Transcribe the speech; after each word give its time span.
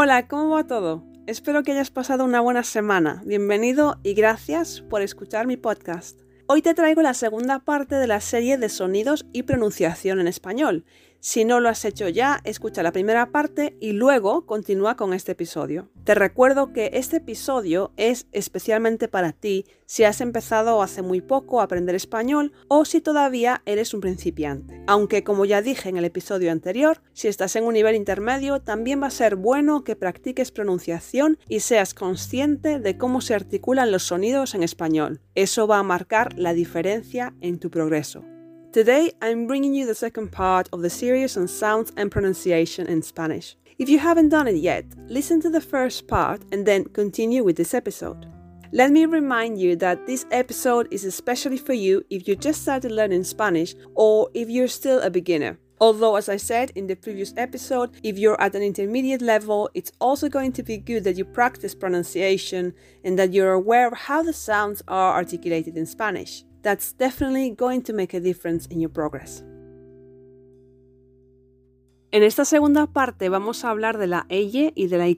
Hola, 0.00 0.28
¿cómo 0.28 0.50
va 0.50 0.64
todo? 0.64 1.02
Espero 1.26 1.64
que 1.64 1.72
hayas 1.72 1.90
pasado 1.90 2.24
una 2.24 2.40
buena 2.40 2.62
semana. 2.62 3.20
Bienvenido 3.26 3.98
y 4.04 4.14
gracias 4.14 4.80
por 4.80 5.02
escuchar 5.02 5.48
mi 5.48 5.56
podcast. 5.56 6.20
Hoy 6.46 6.62
te 6.62 6.72
traigo 6.72 7.02
la 7.02 7.14
segunda 7.14 7.58
parte 7.58 7.96
de 7.96 8.06
la 8.06 8.20
serie 8.20 8.58
de 8.58 8.68
sonidos 8.68 9.26
y 9.32 9.42
pronunciación 9.42 10.20
en 10.20 10.28
español. 10.28 10.84
Si 11.20 11.44
no 11.44 11.58
lo 11.58 11.68
has 11.68 11.84
hecho 11.84 12.08
ya, 12.08 12.40
escucha 12.44 12.84
la 12.84 12.92
primera 12.92 13.32
parte 13.32 13.76
y 13.80 13.90
luego 13.90 14.46
continúa 14.46 14.96
con 14.96 15.12
este 15.12 15.32
episodio. 15.32 15.90
Te 16.04 16.14
recuerdo 16.14 16.72
que 16.72 16.90
este 16.94 17.16
episodio 17.16 17.92
es 17.96 18.28
especialmente 18.30 19.08
para 19.08 19.32
ti 19.32 19.66
si 19.84 20.04
has 20.04 20.20
empezado 20.20 20.80
hace 20.80 21.02
muy 21.02 21.20
poco 21.20 21.60
a 21.60 21.64
aprender 21.64 21.96
español 21.96 22.52
o 22.68 22.84
si 22.84 23.00
todavía 23.00 23.62
eres 23.66 23.94
un 23.94 24.00
principiante. 24.00 24.80
Aunque 24.86 25.24
como 25.24 25.44
ya 25.44 25.60
dije 25.60 25.88
en 25.88 25.96
el 25.96 26.04
episodio 26.04 26.52
anterior, 26.52 27.02
si 27.14 27.26
estás 27.26 27.56
en 27.56 27.64
un 27.64 27.74
nivel 27.74 27.96
intermedio, 27.96 28.60
también 28.60 29.02
va 29.02 29.08
a 29.08 29.10
ser 29.10 29.34
bueno 29.34 29.82
que 29.82 29.96
practiques 29.96 30.52
pronunciación 30.52 31.38
y 31.48 31.60
seas 31.60 31.94
consciente 31.94 32.78
de 32.78 32.96
cómo 32.96 33.20
se 33.22 33.34
articulan 33.34 33.90
los 33.90 34.04
sonidos 34.04 34.54
en 34.54 34.62
español. 34.62 35.20
Eso 35.34 35.66
va 35.66 35.78
a 35.78 35.82
marcar 35.82 36.38
la 36.38 36.54
diferencia 36.54 37.34
en 37.40 37.58
tu 37.58 37.70
progreso. 37.70 38.24
Today, 38.70 39.10
I'm 39.22 39.46
bringing 39.46 39.72
you 39.72 39.86
the 39.86 39.94
second 39.94 40.30
part 40.30 40.68
of 40.74 40.82
the 40.82 40.90
series 40.90 41.38
on 41.38 41.48
sounds 41.48 41.90
and 41.96 42.10
pronunciation 42.10 42.86
in 42.86 43.00
Spanish. 43.00 43.56
If 43.78 43.88
you 43.88 43.98
haven't 43.98 44.28
done 44.28 44.46
it 44.46 44.56
yet, 44.56 44.84
listen 45.06 45.40
to 45.40 45.48
the 45.48 45.62
first 45.62 46.06
part 46.06 46.42
and 46.52 46.66
then 46.66 46.84
continue 46.84 47.42
with 47.42 47.56
this 47.56 47.72
episode. 47.72 48.26
Let 48.72 48.92
me 48.92 49.06
remind 49.06 49.58
you 49.58 49.74
that 49.76 50.06
this 50.06 50.26
episode 50.30 50.86
is 50.90 51.06
especially 51.06 51.56
for 51.56 51.72
you 51.72 52.04
if 52.10 52.28
you 52.28 52.36
just 52.36 52.60
started 52.60 52.92
learning 52.92 53.24
Spanish 53.24 53.74
or 53.94 54.28
if 54.34 54.50
you're 54.50 54.68
still 54.68 55.00
a 55.00 55.08
beginner. 55.08 55.58
Although, 55.80 56.16
as 56.16 56.28
I 56.28 56.36
said 56.36 56.70
in 56.74 56.88
the 56.88 56.96
previous 56.96 57.32
episode, 57.38 57.92
if 58.02 58.18
you're 58.18 58.38
at 58.38 58.54
an 58.54 58.62
intermediate 58.62 59.22
level, 59.22 59.70
it's 59.72 59.92
also 59.98 60.28
going 60.28 60.52
to 60.52 60.62
be 60.62 60.76
good 60.76 61.04
that 61.04 61.16
you 61.16 61.24
practice 61.24 61.74
pronunciation 61.74 62.74
and 63.02 63.18
that 63.18 63.32
you're 63.32 63.54
aware 63.54 63.88
of 63.88 63.96
how 63.96 64.22
the 64.22 64.34
sounds 64.34 64.82
are 64.88 65.14
articulated 65.14 65.78
in 65.78 65.86
Spanish. 65.86 66.44
That's 66.62 66.96
definitely 66.96 67.54
going 67.54 67.82
to 67.82 67.92
make 67.92 68.16
a 68.16 68.20
difference 68.20 68.68
in 68.70 68.80
your 68.80 68.92
progress. 68.92 69.44
En 72.10 72.22
esta 72.22 72.44
segunda 72.44 72.86
parte 72.86 73.28
vamos 73.28 73.64
a 73.64 73.70
hablar 73.70 73.98
de 73.98 74.06
la 74.06 74.26
L 74.28 74.72
y 74.74 74.86
de 74.86 74.98
la 74.98 75.08
Y. 75.08 75.16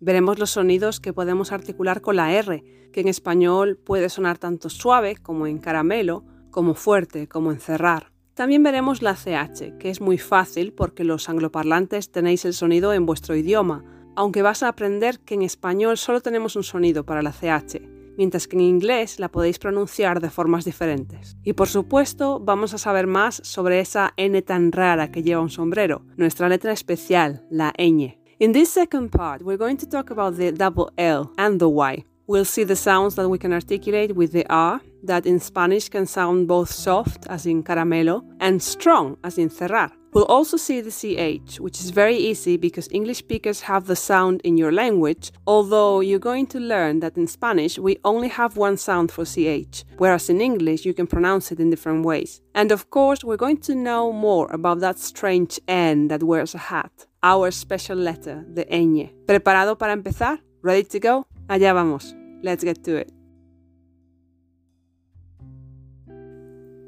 Veremos 0.00 0.38
los 0.38 0.50
sonidos 0.50 1.00
que 1.00 1.12
podemos 1.12 1.52
articular 1.52 2.00
con 2.02 2.16
la 2.16 2.32
R, 2.32 2.62
que 2.92 3.00
en 3.00 3.08
español 3.08 3.78
puede 3.78 4.08
sonar 4.10 4.36
tanto 4.36 4.68
suave 4.68 5.16
como 5.16 5.46
en 5.46 5.58
caramelo, 5.58 6.24
como 6.50 6.74
fuerte 6.74 7.28
como 7.28 7.50
en 7.50 7.60
cerrar. 7.60 8.12
También 8.34 8.62
veremos 8.62 9.02
la 9.02 9.14
CH, 9.14 9.78
que 9.78 9.90
es 9.90 10.00
muy 10.00 10.18
fácil 10.18 10.72
porque 10.72 11.04
los 11.04 11.28
angloparlantes 11.28 12.10
tenéis 12.10 12.44
el 12.44 12.54
sonido 12.54 12.92
en 12.92 13.06
vuestro 13.06 13.34
idioma, 13.34 13.84
aunque 14.14 14.42
vas 14.42 14.62
a 14.62 14.68
aprender 14.68 15.18
que 15.20 15.34
en 15.34 15.42
español 15.42 15.96
solo 15.96 16.20
tenemos 16.20 16.56
un 16.56 16.62
sonido 16.62 17.04
para 17.04 17.22
la 17.22 17.32
CH, 17.32 17.80
mientras 18.16 18.46
que 18.46 18.56
en 18.56 18.62
inglés 18.62 19.18
la 19.18 19.30
podéis 19.30 19.58
pronunciar 19.58 20.20
de 20.20 20.30
formas 20.30 20.64
diferentes. 20.64 21.36
Y 21.42 21.52
por 21.52 21.68
supuesto, 21.68 22.40
vamos 22.40 22.74
a 22.74 22.78
saber 22.78 23.06
más 23.06 23.40
sobre 23.44 23.80
esa 23.80 24.12
N 24.16 24.40
tan 24.42 24.72
rara 24.72 25.10
que 25.10 25.22
lleva 25.22 25.40
un 25.40 25.50
sombrero, 25.50 26.02
nuestra 26.16 26.48
letra 26.48 26.72
especial, 26.72 27.46
la 27.50 27.72
ñ. 27.78 28.18
In 28.38 28.52
this 28.52 28.70
second 28.70 29.10
part, 29.10 29.42
we're 29.42 29.56
going 29.56 29.76
to 29.76 29.86
talk 29.86 30.10
about 30.10 30.36
the 30.36 30.52
double 30.52 30.92
L 30.96 31.30
and 31.36 31.58
the 31.58 31.68
Y. 31.68 32.04
We'll 32.26 32.44
see 32.44 32.64
the 32.64 32.76
sounds 32.76 33.14
that 33.16 33.28
we 33.28 33.38
can 33.38 33.52
articulate 33.52 34.14
with 34.14 34.32
the 34.32 34.44
R, 34.48 34.80
that 35.04 35.26
in 35.26 35.38
Spanish 35.38 35.88
can 35.88 36.06
sound 36.06 36.46
both 36.46 36.70
soft, 36.70 37.26
as 37.28 37.46
in 37.46 37.62
caramelo, 37.62 38.22
and 38.40 38.62
strong, 38.62 39.16
as 39.22 39.38
in 39.38 39.50
cerrar. 39.50 39.92
We'll 40.12 40.26
also 40.26 40.58
see 40.58 40.82
the 40.82 40.90
CH, 40.90 41.58
which 41.58 41.80
is 41.80 41.88
very 41.88 42.16
easy 42.16 42.58
because 42.58 42.86
English 42.90 43.18
speakers 43.18 43.62
have 43.62 43.86
the 43.86 43.96
sound 43.96 44.42
in 44.44 44.58
your 44.58 44.70
language, 44.70 45.32
although 45.46 46.00
you're 46.00 46.18
going 46.18 46.46
to 46.48 46.60
learn 46.60 47.00
that 47.00 47.16
in 47.16 47.26
Spanish 47.26 47.78
we 47.78 47.96
only 48.04 48.28
have 48.28 48.58
one 48.58 48.76
sound 48.76 49.10
for 49.10 49.24
CH, 49.24 49.84
whereas 49.96 50.28
in 50.28 50.42
English 50.42 50.84
you 50.84 50.92
can 50.92 51.06
pronounce 51.06 51.50
it 51.50 51.60
in 51.60 51.70
different 51.70 52.04
ways. 52.04 52.42
And 52.54 52.72
of 52.72 52.90
course, 52.90 53.24
we're 53.24 53.38
going 53.38 53.62
to 53.62 53.74
know 53.74 54.12
more 54.12 54.52
about 54.52 54.80
that 54.80 54.98
strange 54.98 55.58
N 55.66 56.08
that 56.08 56.22
wears 56.22 56.54
a 56.54 56.58
hat, 56.58 57.06
our 57.22 57.50
special 57.50 57.96
letter, 57.96 58.44
the 58.52 58.66
ñ. 58.66 59.10
¿Preparado 59.26 59.78
para 59.78 59.96
empezar? 59.96 60.40
Ready 60.60 60.84
to 60.84 61.00
go? 61.00 61.26
Allá 61.48 61.72
vamos. 61.72 62.14
Let's 62.42 62.64
get 62.64 62.84
to 62.84 62.96
it. 62.96 63.10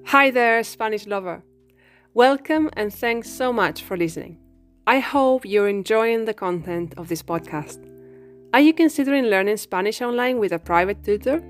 Hi 0.09 0.31
there, 0.31 0.63
Spanish 0.63 1.07
lover. 1.07 1.43
Welcome 2.15 2.71
and 2.75 2.95
thanks 2.95 3.29
so 3.29 3.53
much 3.53 3.83
for 3.83 3.97
listening. 3.97 4.39
I 4.87 5.01
hope 5.01 5.45
you're 5.45 5.67
enjoying 5.67 6.27
the 6.27 6.33
content 6.33 6.95
of 6.97 7.09
this 7.09 7.25
podcast. 7.25 7.85
Are 8.53 8.61
you 8.61 8.73
considering 8.73 9.25
learning 9.25 9.57
Spanish 9.57 10.01
online 10.01 10.39
with 10.39 10.53
a 10.53 10.61
private 10.61 11.03
tutor? 11.03 11.43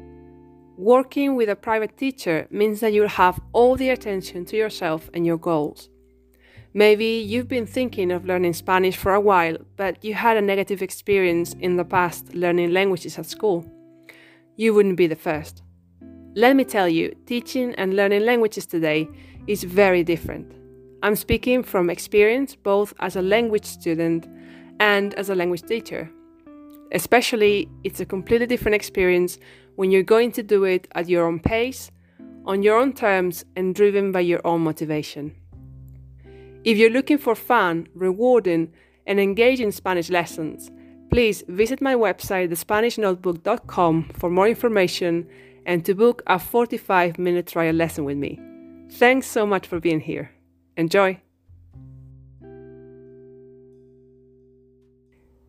Working 0.78 1.36
with 1.36 1.50
a 1.50 1.54
private 1.54 1.98
teacher 1.98 2.46
means 2.50 2.80
that 2.80 2.94
you'll 2.94 3.08
have 3.08 3.38
all 3.52 3.76
the 3.76 3.90
attention 3.90 4.46
to 4.46 4.56
yourself 4.56 5.10
and 5.12 5.26
your 5.26 5.36
goals. 5.36 5.90
Maybe 6.72 7.18
you've 7.18 7.46
been 7.46 7.66
thinking 7.66 8.10
of 8.10 8.24
learning 8.24 8.54
Spanish 8.54 8.96
for 8.96 9.12
a 9.12 9.20
while, 9.20 9.58
but 9.76 10.02
you 10.02 10.14
had 10.14 10.38
a 10.38 10.40
negative 10.40 10.80
experience 10.80 11.52
in 11.60 11.76
the 11.76 11.84
past 11.84 12.32
learning 12.32 12.72
languages 12.72 13.18
at 13.18 13.26
school. 13.26 13.70
You 14.56 14.72
wouldn't 14.72 14.96
be 14.96 15.08
the 15.08 15.14
first. 15.14 15.62
Let 16.36 16.56
me 16.56 16.64
tell 16.64 16.88
you, 16.88 17.14
teaching 17.26 17.74
and 17.74 17.94
learning 17.94 18.24
languages 18.24 18.66
today 18.66 19.08
is 19.46 19.64
very 19.64 20.02
different. 20.02 20.52
I'm 21.02 21.16
speaking 21.16 21.62
from 21.62 21.90
experience 21.90 22.54
both 22.54 22.94
as 23.00 23.16
a 23.16 23.22
language 23.22 23.66
student 23.66 24.26
and 24.80 25.14
as 25.14 25.28
a 25.28 25.34
language 25.34 25.62
teacher. 25.62 26.10
Especially, 26.92 27.68
it's 27.82 28.00
a 28.00 28.06
completely 28.06 28.46
different 28.46 28.74
experience 28.74 29.38
when 29.76 29.90
you're 29.90 30.02
going 30.02 30.32
to 30.32 30.42
do 30.42 30.64
it 30.64 30.88
at 30.94 31.08
your 31.08 31.26
own 31.26 31.40
pace, 31.40 31.90
on 32.46 32.62
your 32.62 32.78
own 32.78 32.92
terms, 32.92 33.44
and 33.56 33.74
driven 33.74 34.12
by 34.12 34.20
your 34.20 34.40
own 34.46 34.62
motivation. 34.62 35.34
If 36.64 36.78
you're 36.78 36.90
looking 36.90 37.18
for 37.18 37.34
fun, 37.34 37.88
rewarding, 37.94 38.72
and 39.06 39.20
engaging 39.20 39.72
Spanish 39.72 40.08
lessons, 40.08 40.70
please 41.10 41.44
visit 41.48 41.82
my 41.82 41.94
website, 41.94 42.50
thespanishnotebook.com, 42.50 44.10
for 44.14 44.30
more 44.30 44.48
information 44.48 45.28
and 45.66 45.84
to 45.84 45.94
book 45.94 46.22
a 46.26 46.38
45 46.38 47.18
minute 47.18 47.46
trial 47.46 47.74
lesson 47.74 48.04
with 48.04 48.16
me. 48.16 48.40
Thanks 48.94 49.26
so 49.26 49.44
much 49.44 49.66
for 49.66 49.80
being 49.80 49.98
here. 49.98 50.30
Enjoy! 50.76 51.20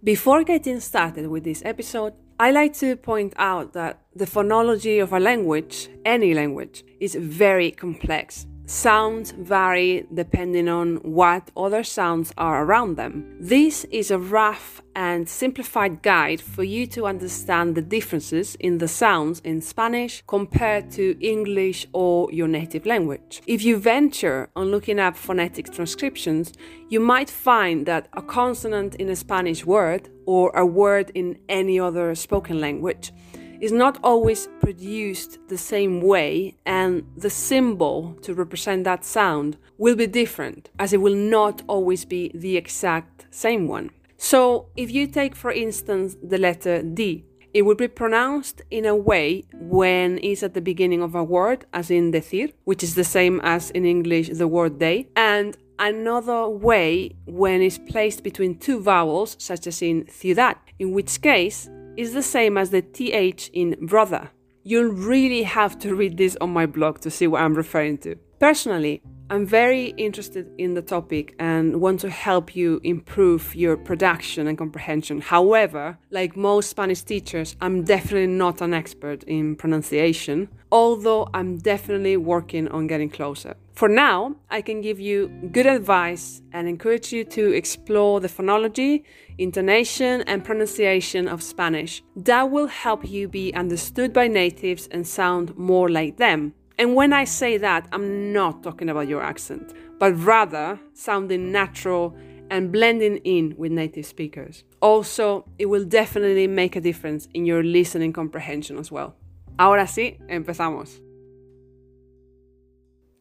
Before 0.04 0.44
getting 0.44 0.80
started 0.80 1.28
with 1.28 1.44
this 1.44 1.62
episode, 1.64 2.14
I 2.40 2.50
like 2.50 2.74
to 2.80 2.96
point 2.96 3.34
out 3.38 3.74
that 3.74 4.02
the 4.16 4.26
phonology 4.26 5.02
of 5.02 5.14
a 5.14 5.20
language, 5.20 5.90
any 6.06 6.34
language, 6.34 6.84
is 7.00 7.14
very 7.14 7.70
complex 7.70 8.48
Sounds 8.68 9.30
vary 9.30 10.08
depending 10.12 10.68
on 10.68 10.96
what 10.98 11.52
other 11.56 11.84
sounds 11.84 12.34
are 12.36 12.66
around 12.66 12.96
them. 12.96 13.38
This 13.40 13.84
is 13.92 14.10
a 14.10 14.18
rough 14.18 14.82
and 14.96 15.30
simplified 15.30 16.02
guide 16.02 16.42
for 16.42 16.64
you 16.64 16.88
to 16.88 17.06
understand 17.06 17.76
the 17.76 17.84
differences 17.84 18.56
in 18.60 18.80
the 18.80 18.88
sounds 18.88 19.40
in 19.42 19.62
Spanish 19.62 20.24
compared 20.26 20.90
to 20.92 21.16
English 21.22 21.86
or 21.94 22.32
your 22.32 22.48
native 22.48 22.88
language. 22.88 23.44
If 23.46 23.64
you 23.64 23.78
venture 23.78 24.50
on 24.56 24.72
looking 24.72 25.00
up 25.00 25.16
phonetic 25.16 25.72
transcriptions, 25.72 26.52
you 26.90 27.00
might 27.00 27.30
find 27.30 27.86
that 27.86 28.08
a 28.14 28.22
consonant 28.24 28.96
in 28.96 29.10
a 29.10 29.16
Spanish 29.16 29.64
word 29.64 30.10
or 30.26 30.50
a 30.58 30.66
word 30.66 31.12
in 31.14 31.38
any 31.50 31.80
other 31.80 32.16
spoken 32.16 32.60
language 32.60 33.12
is 33.62 33.72
not 33.72 34.00
always 34.04 34.48
produced 34.60 35.40
the 35.48 35.58
same 35.58 36.02
way, 36.02 36.56
and 36.66 37.04
the 37.18 37.30
symbol 37.30 38.18
to 38.22 38.34
represent 38.34 38.84
that 38.84 39.06
sound 39.06 39.58
will 39.78 39.96
be 39.96 40.08
different, 40.08 40.70
as 40.80 40.94
it 40.94 41.02
will 41.02 41.16
not 41.16 41.62
always 41.68 42.06
be 42.06 42.32
the 42.34 42.58
exact 42.58 43.26
same 43.32 43.68
one. 43.68 43.90
So, 44.18 44.68
if 44.76 44.92
you 44.92 45.08
take, 45.08 45.36
for 45.36 45.52
instance, 45.52 46.16
the 46.24 46.38
letter 46.38 46.82
D, 46.82 47.26
it 47.54 47.62
will 47.62 47.76
be 47.76 47.88
pronounced 47.88 48.62
in 48.70 48.86
a 48.86 48.96
way 48.96 49.46
when 49.54 50.20
it's 50.22 50.44
at 50.44 50.54
the 50.54 50.62
beginning 50.62 51.02
of 51.02 51.16
a 51.16 51.24
word, 51.24 51.66
as 51.74 51.90
in 51.90 52.12
decir, 52.12 52.52
which 52.66 52.84
is 52.84 52.96
the 52.96 53.04
same 53.04 53.40
as 53.44 53.72
in 53.72 53.86
English 53.86 54.30
the 54.30 54.48
word 54.48 54.78
day, 54.80 55.08
and 55.16 55.58
another 55.80 56.48
way 56.50 57.12
when 57.26 57.62
it's 57.62 57.78
placed 57.78 58.24
between 58.24 58.58
two 58.58 58.80
vowels, 58.82 59.36
such 59.40 59.68
as 59.68 59.82
in 59.82 60.08
ciudad, 60.10 60.58
in 60.80 60.92
which 60.92 61.22
case 61.22 61.70
is 61.98 62.14
the 62.14 62.24
same 62.24 62.58
as 62.58 62.70
the 62.70 62.82
th 62.82 63.50
in 63.54 63.76
brother. 63.82 64.32
You'll 64.64 64.94
really 64.94 65.44
have 65.44 65.78
to 65.80 65.96
read 65.96 66.18
this 66.18 66.38
on 66.42 66.52
my 66.52 66.66
blog 66.66 67.00
to 67.02 67.12
see 67.12 67.28
what 67.28 67.42
I'm 67.42 67.54
referring 67.54 68.00
to. 68.00 68.16
Personally, 68.40 69.02
I'm 69.28 69.48
very 69.48 69.88
interested 69.98 70.48
in 70.60 70.76
the 70.76 70.84
topic 70.84 71.34
and 71.40 71.82
want 71.82 72.00
to 72.02 72.12
help 72.12 72.56
you 72.56 72.80
improve 72.84 73.56
your 73.56 73.76
production 73.76 74.46
and 74.46 74.56
comprehension. 74.56 75.20
However, 75.20 75.98
like 76.12 76.38
most 76.38 76.70
Spanish 76.70 77.02
teachers, 77.02 77.56
I'm 77.60 77.84
definitely 77.84 78.28
not 78.28 78.62
an 78.62 78.76
expert 78.76 79.24
in 79.24 79.56
pronunciation, 79.56 80.50
although 80.72 81.28
I'm 81.34 81.58
definitely 81.58 82.18
working 82.18 82.68
on 82.68 82.86
getting 82.86 83.10
closer. 83.10 83.56
For 83.74 83.90
now, 83.90 84.36
I 84.52 84.62
can 84.62 84.82
give 84.82 85.00
you 85.00 85.28
good 85.52 85.66
advice 85.66 86.44
and 86.54 86.68
encourage 86.68 87.12
you 87.12 87.24
to 87.26 87.52
explore 87.52 88.20
the 88.20 88.30
phonology, 88.30 89.04
intonation, 89.40 90.22
and 90.28 90.46
pronunciation 90.46 91.28
of 91.28 91.42
Spanish. 91.42 92.04
That 92.16 92.52
will 92.52 92.68
help 92.68 93.10
you 93.10 93.28
be 93.28 93.54
understood 93.56 94.14
by 94.14 94.28
natives 94.28 94.88
and 94.92 95.06
sound 95.06 95.58
more 95.58 95.90
like 95.90 96.18
them. 96.18 96.54
And 96.78 96.96
when 96.96 97.14
I 97.14 97.24
say 97.24 97.58
that, 97.58 97.88
I'm 97.92 98.34
not 98.34 98.64
talking 98.64 98.90
about 98.90 99.08
your 99.08 99.22
accent, 99.22 99.74
but 99.98 100.14
rather 100.14 100.80
sounding 100.94 101.52
natural 101.52 102.16
and 102.50 102.72
blending 102.72 103.18
in 103.18 103.56
with 103.58 103.72
native 103.72 104.06
speakers. 104.06 104.64
Also, 104.82 105.46
it 105.58 105.68
will 105.68 105.86
definitely 105.86 106.48
make 106.48 106.76
a 106.76 106.82
difference 106.82 107.28
in 107.34 107.46
your 107.46 107.64
listening 107.64 108.14
comprehension 108.14 108.78
as 108.78 108.92
well. 108.92 109.16
Ahora 109.58 109.88
sí, 109.88 110.20
empezamos. 110.30 111.00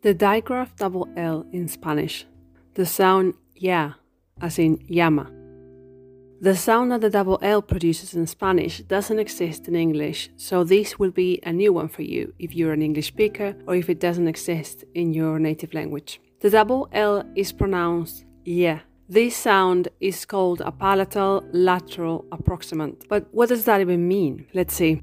The 0.03 0.15
digraph 0.15 0.77
double 0.77 1.09
L 1.17 1.47
in 1.53 1.69
Spanish. 1.69 2.27
The 2.75 2.85
sound 2.85 3.35
ya, 3.55 3.93
as 4.41 4.59
in 4.59 4.85
llama. 4.89 5.31
The 6.45 6.55
sound 6.55 6.93
that 6.93 7.01
the 7.01 7.09
double 7.09 7.39
L 7.41 7.63
produces 7.63 8.13
in 8.13 8.27
Spanish 8.27 8.81
doesn't 8.81 9.19
exist 9.19 9.67
in 9.67 9.75
English, 9.75 10.29
so 10.37 10.63
this 10.63 10.99
will 10.99 11.11
be 11.11 11.41
a 11.43 11.51
new 11.51 11.73
one 11.73 11.89
for 11.89 12.03
you 12.03 12.35
if 12.39 12.55
you're 12.55 12.75
an 12.75 12.83
English 12.83 13.07
speaker 13.07 13.57
or 13.67 13.77
if 13.77 13.89
it 13.89 13.99
doesn't 13.99 14.29
exist 14.29 14.85
in 14.93 15.15
your 15.15 15.39
native 15.39 15.73
language. 15.73 16.21
The 16.41 16.51
double 16.51 16.87
L 16.93 17.25
is 17.35 17.51
pronounced 17.51 18.27
yeah. 18.45 18.81
This 19.09 19.35
sound 19.35 19.89
is 20.01 20.27
called 20.27 20.61
a 20.61 20.71
palatal 20.71 21.43
lateral 21.53 22.27
approximant. 22.31 23.09
But 23.09 23.27
what 23.33 23.49
does 23.49 23.65
that 23.65 23.81
even 23.81 24.07
mean? 24.07 24.47
Let's 24.53 24.75
see. 24.75 25.01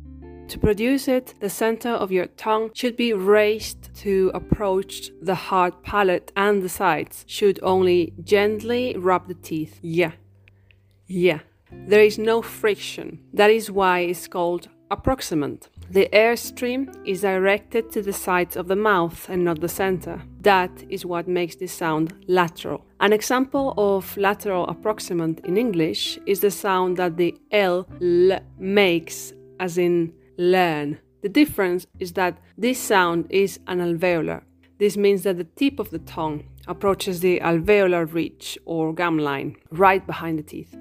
To 0.49 0.59
produce 0.59 1.07
it, 1.07 1.33
the 1.39 1.49
center 1.49 1.89
of 1.89 2.11
your 2.11 2.27
tongue 2.37 2.69
should 2.75 2.95
be 2.95 3.13
raised 3.13 3.91
to 4.03 4.29
approach 4.35 5.09
the 5.23 5.33
hard 5.33 5.81
palate, 5.81 6.31
and 6.35 6.61
the 6.61 6.69
sides 6.69 7.25
should 7.25 7.59
only 7.63 8.13
gently 8.23 8.95
rub 8.95 9.27
the 9.27 9.33
teeth. 9.33 9.79
Yeah. 9.81 10.11
Yeah. 11.11 11.39
There 11.87 12.01
is 12.01 12.17
no 12.17 12.41
friction. 12.41 13.19
That 13.33 13.49
is 13.49 13.69
why 13.69 13.99
it's 13.99 14.27
called 14.27 14.69
approximant. 14.89 15.67
The 15.89 16.07
airstream 16.13 16.95
is 17.05 17.21
directed 17.21 17.91
to 17.91 18.01
the 18.01 18.13
sides 18.13 18.55
of 18.55 18.69
the 18.69 18.77
mouth 18.77 19.27
and 19.29 19.43
not 19.43 19.59
the 19.59 19.67
center. 19.67 20.21
That 20.39 20.71
is 20.89 21.05
what 21.05 21.27
makes 21.27 21.57
this 21.57 21.73
sound 21.73 22.13
lateral. 22.27 22.85
An 23.01 23.11
example 23.11 23.73
of 23.77 24.15
lateral 24.15 24.67
approximant 24.67 25.43
in 25.45 25.57
English 25.57 26.17
is 26.25 26.39
the 26.39 26.51
sound 26.51 26.95
that 26.95 27.17
the 27.17 27.37
L, 27.51 27.85
L 28.01 28.39
makes, 28.57 29.33
as 29.59 29.77
in 29.77 30.13
learn. 30.37 30.97
The 31.23 31.29
difference 31.29 31.87
is 31.99 32.13
that 32.13 32.37
this 32.57 32.79
sound 32.79 33.25
is 33.29 33.59
an 33.67 33.79
alveolar. 33.79 34.43
This 34.77 34.95
means 34.95 35.23
that 35.23 35.37
the 35.37 35.43
tip 35.43 35.77
of 35.79 35.89
the 35.89 35.99
tongue 35.99 36.45
approaches 36.67 37.19
the 37.19 37.41
alveolar 37.41 38.11
ridge 38.13 38.57
or 38.63 38.93
gum 38.93 39.17
line 39.17 39.57
right 39.71 40.05
behind 40.07 40.39
the 40.39 40.43
teeth. 40.43 40.73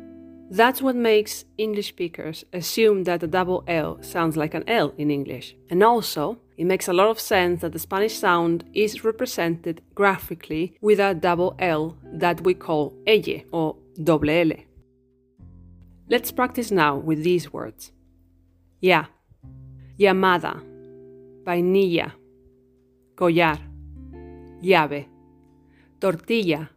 That's 0.52 0.82
what 0.82 0.96
makes 0.96 1.44
English 1.58 1.90
speakers 1.90 2.44
assume 2.52 3.04
that 3.04 3.20
the 3.20 3.28
double 3.28 3.62
L 3.68 4.02
sounds 4.02 4.36
like 4.36 4.52
an 4.52 4.64
L 4.68 4.92
in 4.98 5.08
English. 5.08 5.54
And 5.70 5.80
also, 5.80 6.38
it 6.56 6.64
makes 6.64 6.88
a 6.88 6.92
lot 6.92 7.08
of 7.08 7.20
sense 7.20 7.60
that 7.60 7.72
the 7.72 7.78
Spanish 7.78 8.18
sound 8.18 8.64
is 8.74 9.04
represented 9.04 9.80
graphically 9.94 10.76
with 10.80 10.98
a 10.98 11.14
double 11.14 11.54
L 11.60 11.96
that 12.14 12.40
we 12.40 12.54
call 12.54 12.96
elle 13.06 13.42
or 13.52 13.76
doble 14.02 14.28
L. 14.28 14.50
Let's 16.08 16.32
practice 16.32 16.72
now 16.72 16.96
with 16.96 17.22
these 17.22 17.52
words. 17.52 17.92
Ya, 18.80 19.04
llamada, 19.96 20.60
vainilla, 21.44 22.12
collar, 23.14 23.56
llave, 24.60 25.06
tortilla, 26.00 26.68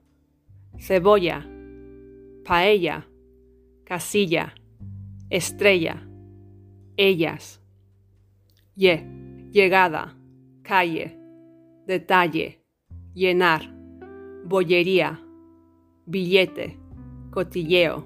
cebolla, 0.77 1.43
paella, 2.43 3.03
casilla, 3.85 4.53
estrella, 5.29 6.07
ellas, 6.97 7.61
ye, 8.75 9.05
llegada, 9.51 10.15
calle, 10.63 11.17
detalle, 11.87 12.59
llenar, 13.13 13.73
bollería, 14.45 15.19
billete, 16.05 16.77
cotilleo, 17.31 18.05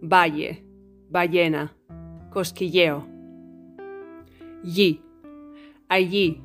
valle, 0.00 0.64
ballena, 1.10 1.76
cosquilleo. 2.32 3.06
Yi, 4.62 5.02
allí, 5.88 6.40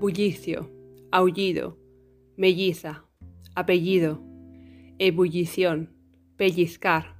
bullicio, 0.00 0.70
aullido, 1.10 1.78
melliza, 2.36 3.04
apellido, 3.54 4.20
ebullición, 4.98 5.90
pellizcar, 6.36 7.15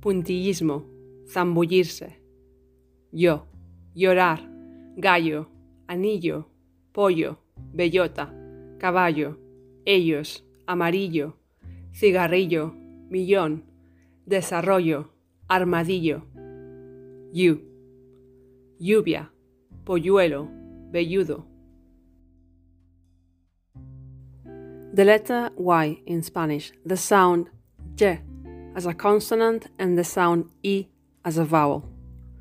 puntillismo, 0.00 0.84
zambullirse, 1.26 2.20
yo, 3.12 3.46
llorar, 3.94 4.40
gallo, 4.96 5.48
anillo, 5.86 6.48
pollo, 6.92 7.38
bellota, 7.72 8.32
caballo, 8.78 9.38
ellos, 9.84 10.44
amarillo, 10.66 11.36
cigarrillo, 11.92 12.74
millón, 13.08 13.64
desarrollo, 14.26 15.10
armadillo, 15.48 16.22
you. 17.32 17.66
Lluvia, 18.78 19.30
polluelo, 19.84 20.48
velludo. 20.90 21.44
The 24.94 25.04
letter 25.04 25.52
Y 25.56 26.02
in 26.06 26.22
Spanish, 26.22 26.72
the 26.84 26.96
sound 26.96 27.50
Y 27.96 28.29
as 28.74 28.86
a 28.86 28.94
consonant 28.94 29.66
and 29.78 29.98
the 29.98 30.04
sound 30.04 30.48
E 30.62 30.86
as 31.24 31.38
a 31.38 31.44
vowel. 31.44 31.88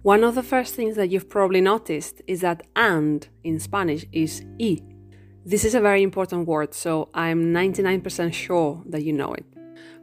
One 0.01 0.23
of 0.23 0.35
the 0.35 0.43
first 0.43 0.75
things 0.75 0.95
that 0.95 1.09
you've 1.09 1.29
probably 1.29 1.61
noticed 1.61 2.21
is 2.25 2.41
that 2.41 2.65
and 2.75 3.27
in 3.43 3.59
Spanish 3.59 4.05
is 4.11 4.43
E. 4.57 4.79
This 5.45 5.65
is 5.65 5.75
a 5.75 5.81
very 5.81 6.03
important 6.03 6.47
word, 6.47 6.73
so 6.73 7.09
I'm 7.13 7.53
99% 7.53 8.33
sure 8.33 8.81
that 8.85 9.03
you 9.03 9.13
know 9.13 9.33
it. 9.33 9.45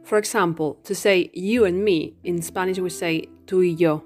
For 0.03 0.17
example, 0.17 0.75
to 0.83 0.93
say 0.93 1.29
you 1.33 1.65
and 1.65 1.83
me, 1.83 2.15
in 2.23 2.41
Spanish 2.41 2.79
we 2.79 2.89
say 2.89 3.27
tú 3.45 3.59
y 3.59 3.75
yo. 3.77 4.03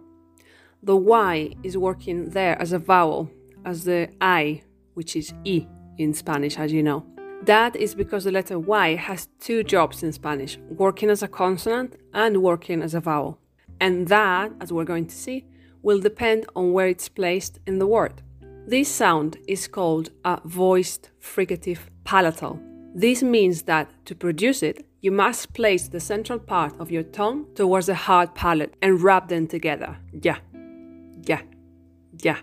The 0.83 0.95
Y 0.95 1.55
is 1.63 1.77
working 1.77 2.29
there 2.31 2.59
as 2.61 2.71
a 2.73 2.79
vowel, 2.79 3.29
as 3.65 3.83
the 3.83 4.09
I, 4.19 4.63
which 4.93 5.15
is 5.15 5.33
E 5.43 5.67
in 5.97 6.13
Spanish, 6.13 6.57
as 6.57 6.71
you 6.71 6.81
know. 6.81 7.05
That 7.43 7.75
is 7.75 7.95
because 7.95 8.23
the 8.23 8.31
letter 8.31 8.57
Y 8.57 8.95
has 8.95 9.27
two 9.39 9.63
jobs 9.63 10.03
in 10.03 10.11
Spanish 10.11 10.57
working 10.69 11.09
as 11.09 11.21
a 11.21 11.27
consonant 11.27 11.95
and 12.13 12.43
working 12.43 12.81
as 12.81 12.93
a 12.93 12.99
vowel. 12.99 13.39
And 13.79 14.07
that, 14.07 14.51
as 14.59 14.71
we're 14.71 14.85
going 14.85 15.07
to 15.07 15.15
see, 15.15 15.45
will 15.81 15.99
depend 15.99 16.45
on 16.55 16.73
where 16.73 16.87
it's 16.87 17.09
placed 17.09 17.59
in 17.65 17.79
the 17.79 17.87
word. 17.87 18.21
This 18.67 18.89
sound 18.89 19.37
is 19.47 19.67
called 19.67 20.11
a 20.23 20.39
voiced 20.45 21.09
fricative 21.19 21.79
palatal. 22.03 22.59
This 22.93 23.23
means 23.23 23.63
that 23.63 23.89
to 24.05 24.13
produce 24.13 24.61
it, 24.61 24.85
you 25.01 25.11
must 25.11 25.53
place 25.53 25.87
the 25.87 25.99
central 25.99 26.37
part 26.37 26.79
of 26.79 26.91
your 26.91 27.03
tongue 27.03 27.47
towards 27.55 27.87
the 27.87 27.95
hard 27.95 28.35
palate 28.35 28.75
and 28.81 29.01
rub 29.01 29.29
them 29.29 29.47
together. 29.47 29.97
Yeah 30.13 30.37
yeah, 31.25 31.41
yeah. 32.21 32.37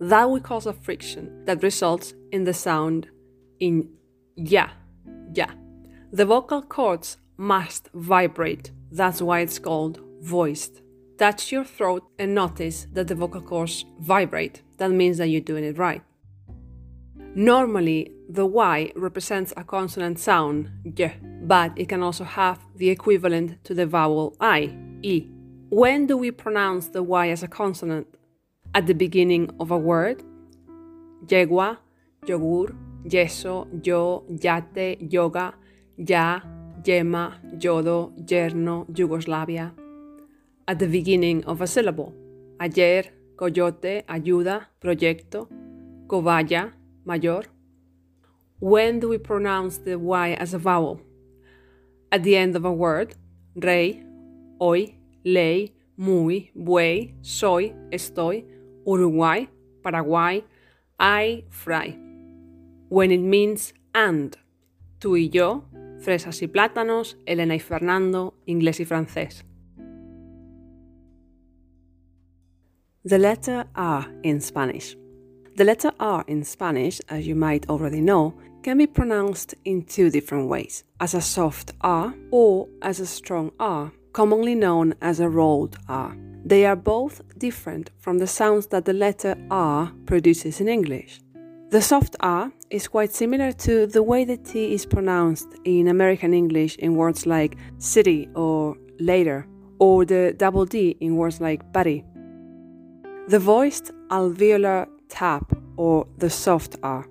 That 0.00 0.30
will 0.30 0.40
cause 0.40 0.66
a 0.66 0.72
friction 0.72 1.44
that 1.44 1.62
results 1.62 2.14
in 2.32 2.44
the 2.44 2.54
sound 2.54 3.08
in 3.60 3.88
yeah, 4.36 4.70
yeah. 5.32 5.52
The 6.12 6.24
vocal 6.24 6.62
cords 6.62 7.18
must 7.36 7.88
vibrate. 7.94 8.70
That's 8.90 9.20
why 9.20 9.40
it's 9.40 9.58
called 9.58 10.00
voiced. 10.20 10.80
Touch 11.18 11.52
your 11.52 11.64
throat 11.64 12.02
and 12.18 12.34
notice 12.34 12.86
that 12.92 13.08
the 13.08 13.14
vocal 13.14 13.40
cords 13.40 13.84
vibrate. 14.00 14.62
That 14.78 14.90
means 14.90 15.18
that 15.18 15.28
you're 15.28 15.40
doing 15.40 15.64
it 15.64 15.78
right. 15.78 16.02
Normally, 17.36 18.12
the 18.28 18.46
Y 18.46 18.92
represents 18.96 19.52
a 19.56 19.64
consonant 19.64 20.18
sound, 20.18 20.70
y, 20.84 21.14
but 21.42 21.72
it 21.76 21.88
can 21.88 22.02
also 22.02 22.24
have 22.24 22.58
the 22.76 22.90
equivalent 22.90 23.62
to 23.64 23.74
the 23.74 23.86
vowel 23.86 24.36
I, 24.40 24.76
I, 25.04 25.26
when 25.70 26.06
do 26.06 26.16
we 26.16 26.30
pronounce 26.30 26.88
the 26.88 27.02
Y 27.02 27.28
as 27.30 27.42
a 27.42 27.48
consonant? 27.48 28.06
At 28.74 28.86
the 28.86 28.94
beginning 28.94 29.50
of 29.60 29.70
a 29.70 29.78
word? 29.78 30.22
Yegua, 31.26 31.78
yogur, 32.26 32.74
yeso, 33.04 33.66
yo, 33.84 34.24
yate, 34.28 34.98
yoga, 35.12 35.54
ya, 35.96 36.40
yema, 36.84 37.34
yodo, 37.58 38.12
yerno, 38.26 38.86
Yugoslavia. 38.94 39.72
At 40.68 40.78
the 40.78 40.86
beginning 40.86 41.44
of 41.44 41.60
a 41.60 41.66
syllable. 41.66 42.12
Ayer, 42.60 43.04
coyote, 43.36 44.04
ayuda, 44.06 44.66
proyecto, 44.80 45.48
cobaya, 46.06 46.72
mayor. 47.04 47.44
When 48.60 49.00
do 49.00 49.08
we 49.08 49.18
pronounce 49.18 49.78
the 49.78 49.98
Y 49.98 50.32
as 50.34 50.54
a 50.54 50.58
vowel? 50.58 51.00
At 52.12 52.22
the 52.22 52.36
end 52.36 52.56
of 52.56 52.64
a 52.64 52.72
word, 52.72 53.16
rey, 53.56 54.02
hoy, 54.58 54.94
ley, 55.24 55.72
muy, 55.96 56.50
buey, 56.54 57.14
soy, 57.22 57.74
estoy, 57.90 58.44
Uruguay, 58.86 59.46
Paraguay, 59.82 60.44
I, 60.98 61.44
fry. 61.50 61.96
When 62.88 63.10
it 63.10 63.20
means 63.20 63.72
and, 63.94 64.36
tú 65.00 65.16
y 65.18 65.28
yo, 65.32 65.64
fresas 66.00 66.42
y 66.42 66.46
plátanos, 66.46 67.16
Elena 67.26 67.54
y 67.54 67.60
Fernando, 67.60 68.34
inglés 68.46 68.80
y 68.80 68.84
francés. 68.84 69.44
The 73.04 73.18
letter 73.18 73.66
R 73.74 74.06
in 74.22 74.40
Spanish. 74.40 74.96
The 75.56 75.64
letter 75.64 75.92
R 76.00 76.24
in 76.26 76.44
Spanish, 76.44 77.00
as 77.08 77.26
you 77.26 77.34
might 77.34 77.68
already 77.68 78.00
know, 78.00 78.34
can 78.62 78.78
be 78.78 78.86
pronounced 78.86 79.54
in 79.64 79.82
two 79.82 80.08
different 80.08 80.48
ways 80.48 80.84
as 80.98 81.14
a 81.14 81.20
soft 81.20 81.72
R 81.82 82.14
or 82.30 82.66
as 82.80 83.00
a 83.00 83.06
strong 83.06 83.52
R, 83.60 83.92
commonly 84.12 84.54
known 84.54 84.94
as 85.02 85.20
a 85.20 85.28
rolled 85.28 85.76
R. 85.86 86.16
They 86.46 86.64
are 86.64 86.76
both 86.76 87.20
different 87.38 87.90
from 87.98 88.18
the 88.18 88.26
sounds 88.26 88.68
that 88.68 88.86
the 88.86 88.92
letter 88.94 89.36
R 89.50 89.92
produces 90.06 90.60
in 90.60 90.68
English. 90.68 91.20
The 91.70 91.82
soft 91.82 92.14
R 92.20 92.52
is 92.70 92.86
quite 92.86 93.12
similar 93.12 93.50
to 93.52 93.86
the 93.86 94.02
way 94.02 94.24
the 94.24 94.36
T 94.36 94.74
is 94.74 94.86
pronounced 94.86 95.48
in 95.64 95.88
American 95.88 96.32
English 96.32 96.76
in 96.76 96.94
words 96.94 97.26
like 97.26 97.56
city 97.78 98.28
or 98.34 98.76
later, 99.00 99.46
or 99.78 100.04
the 100.04 100.34
double 100.36 100.66
D 100.66 100.96
in 101.00 101.16
words 101.16 101.40
like 101.40 101.72
buddy. 101.72 102.04
The 103.28 103.38
voiced 103.38 103.90
alveolar 104.08 104.86
tap 105.08 105.52
or 105.76 106.06
the 106.18 106.30
soft 106.30 106.76
R. 106.82 107.08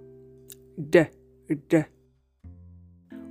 D, 0.90 1.08
D. 1.68 1.84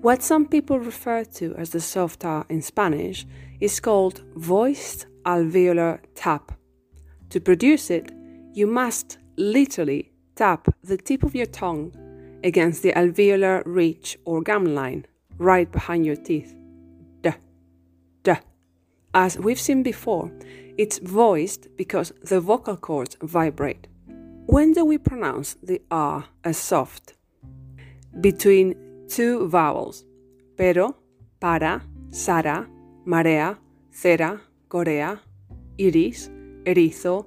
What 0.02 0.22
some 0.22 0.46
people 0.46 0.78
refer 0.80 1.24
to 1.24 1.54
as 1.54 1.70
the 1.70 1.80
soft 1.80 2.24
R 2.24 2.44
in 2.48 2.60
Spanish 2.60 3.24
is 3.60 3.80
called 3.80 4.22
voiced 4.34 5.06
alveolar 5.24 6.00
tap. 6.14 6.52
To 7.30 7.40
produce 7.40 7.88
it, 7.90 8.12
you 8.52 8.66
must 8.66 9.18
literally 9.36 10.11
tap 10.34 10.68
the 10.82 10.96
tip 10.96 11.22
of 11.22 11.34
your 11.34 11.46
tongue 11.46 11.92
against 12.44 12.82
the 12.82 12.92
alveolar 12.92 13.62
ridge 13.64 14.18
or 14.24 14.42
gum 14.42 14.64
line 14.64 15.06
right 15.38 15.70
behind 15.70 16.04
your 16.04 16.16
teeth. 16.16 16.54
D, 17.22 17.30
D. 18.22 18.34
As 19.14 19.38
we've 19.38 19.60
seen 19.60 19.82
before, 19.82 20.30
it's 20.78 20.98
voiced 20.98 21.68
because 21.76 22.12
the 22.22 22.40
vocal 22.40 22.76
cords 22.76 23.16
vibrate. 23.22 23.86
When 24.46 24.72
do 24.72 24.84
we 24.84 24.98
pronounce 24.98 25.54
the 25.62 25.82
R 25.90 26.24
as 26.44 26.56
soft? 26.56 27.14
Between 28.20 28.74
two 29.08 29.48
vowels, 29.48 30.04
pero, 30.56 30.96
para, 31.40 31.82
Sara, 32.10 32.68
marea, 33.06 33.58
cera, 33.90 34.40
corea, 34.68 35.20
iris, 35.78 36.28
erizo, 36.64 37.26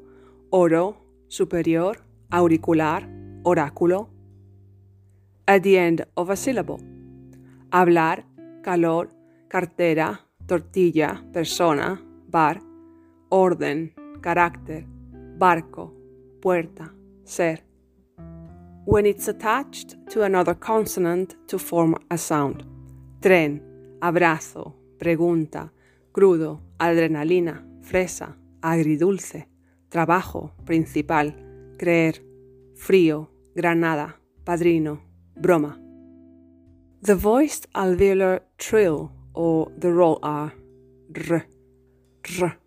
oro, 0.52 0.98
superior, 1.28 1.96
auricular, 2.32 3.08
oráculo. 3.44 4.10
At 5.48 5.64
the 5.64 5.78
end 5.78 6.08
of 6.16 6.30
a 6.30 6.36
syllable. 6.36 6.80
Hablar, 7.72 8.26
calor, 8.64 9.10
cartera, 9.48 10.20
tortilla, 10.48 11.24
persona, 11.32 12.02
bar, 12.30 12.62
orden, 13.30 13.94
carácter, 14.22 14.86
barco, 15.38 15.94
puerta, 16.42 16.94
ser. 17.24 17.64
When 18.86 19.06
it's 19.06 19.28
attached 19.28 19.98
to 20.10 20.24
another 20.24 20.56
consonant 20.56 21.36
to 21.48 21.58
form 21.58 21.96
a 22.10 22.18
sound. 22.18 22.64
Tren, 23.20 23.62
abrazo, 24.00 24.76
pregunta, 25.00 25.72
crudo, 26.12 26.62
adrenalina, 26.78 27.66
fresa, 27.82 28.38
agridulce, 28.62 29.48
trabajo, 29.90 30.52
principal, 30.66 31.45
creer, 31.78 32.16
frío, 32.76 33.28
granada, 33.56 34.16
padrino, 34.46 35.02
broma. 35.40 35.78
The 37.02 37.16
voiced 37.16 37.68
alveolar 37.74 38.42
trill 38.58 39.12
or 39.34 39.72
the 39.78 39.92
roll 39.92 40.20
R, 40.24 40.54
r, 41.30 41.46
r 42.42 42.58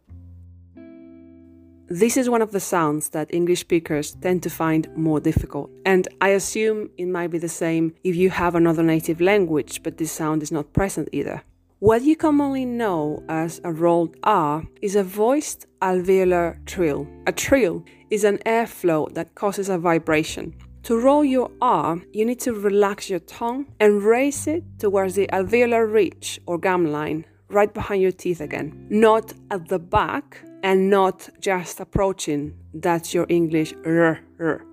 this 1.91 2.19
is 2.19 2.29
one 2.29 2.43
of 2.43 2.53
the 2.53 2.61
sounds 2.61 3.09
that 3.11 3.33
English 3.33 3.61
speakers 3.61 4.15
tend 4.21 4.43
to 4.43 4.50
find 4.50 4.95
more 4.95 5.21
difficult, 5.21 5.71
and 5.87 6.07
I 6.21 6.29
assume 6.31 6.91
it 6.99 7.07
might 7.07 7.31
be 7.31 7.38
the 7.38 7.49
same 7.49 7.95
if 8.05 8.15
you 8.15 8.29
have 8.29 8.55
another 8.55 8.83
native 8.83 9.23
language, 9.23 9.83
but 9.83 9.97
this 9.97 10.12
sound 10.12 10.43
is 10.43 10.53
not 10.53 10.75
present 10.75 11.09
either. 11.12 11.43
What 11.79 12.03
you 12.03 12.15
commonly 12.15 12.67
know 12.67 13.23
as 13.31 13.62
a 13.65 13.73
rolled 13.73 14.17
R 14.23 14.65
is 14.83 14.97
a 14.97 15.03
voiced 15.03 15.65
alveolar 15.81 16.62
trill. 16.67 17.09
A 17.27 17.33
trill 17.33 17.83
is 18.11 18.25
an 18.25 18.38
airflow 18.38 19.12
that 19.15 19.35
causes 19.35 19.69
a 19.69 19.79
vibration. 19.79 20.55
To 20.85 20.99
roll 20.99 21.25
your 21.25 21.50
R, 21.61 22.00
you 22.12 22.25
need 22.25 22.41
to 22.41 22.53
relax 22.53 23.11
your 23.11 23.21
tongue 23.21 23.67
and 23.81 24.03
raise 24.03 24.47
it 24.47 24.65
towards 24.79 25.15
the 25.15 25.27
alveolar 25.33 25.93
ridge 25.93 26.41
or 26.47 26.59
gum 26.59 26.87
line, 26.87 27.27
right 27.49 27.73
behind 27.73 28.00
your 28.03 28.12
teeth 28.12 28.41
again. 28.41 28.87
Not 28.88 29.35
at 29.50 29.69
the 29.69 29.79
back, 29.79 30.43
and 30.62 30.91
not 30.91 31.29
just 31.41 31.81
approaching. 31.81 32.55
That's 32.75 33.15
your 33.15 33.27
English. 33.29 33.75
R, 33.85 34.21
r. 34.41 34.65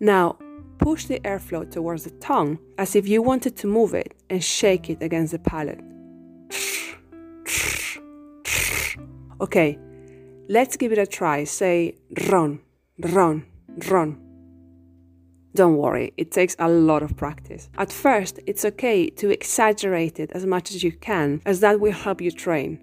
Now, 0.00 0.38
push 0.78 1.06
the 1.06 1.20
airflow 1.20 1.70
towards 1.70 2.04
the 2.04 2.10
tongue 2.10 2.58
as 2.78 2.94
if 2.94 3.08
you 3.08 3.22
wanted 3.22 3.56
to 3.56 3.66
move 3.66 3.94
it 3.94 4.14
and 4.30 4.42
shake 4.42 4.90
it 4.90 5.02
against 5.02 5.32
the 5.32 5.38
palate. 5.38 5.80
Okay, 9.40 9.78
let's 10.48 10.76
give 10.76 10.92
it 10.92 10.98
a 10.98 11.06
try. 11.06 11.44
Say 11.44 11.96
run, 12.28 12.60
run, 12.98 13.46
run. 13.90 14.22
Don't 15.54 15.76
worry, 15.76 16.12
it 16.18 16.30
takes 16.32 16.54
a 16.58 16.68
lot 16.68 17.02
of 17.02 17.16
practice. 17.16 17.70
At 17.78 17.90
first, 17.90 18.40
it's 18.46 18.64
okay 18.64 19.08
to 19.10 19.30
exaggerate 19.30 20.20
it 20.20 20.30
as 20.32 20.44
much 20.44 20.70
as 20.70 20.84
you 20.84 20.92
can, 20.92 21.40
as 21.46 21.60
that 21.60 21.80
will 21.80 21.92
help 21.92 22.20
you 22.20 22.30
train. 22.30 22.82